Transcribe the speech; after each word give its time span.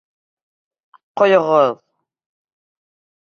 Ҡойоғоҙ!.. 1.21 1.69